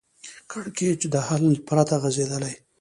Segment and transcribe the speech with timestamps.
[0.51, 2.53] کړکېچ د حل پرته غځېدلی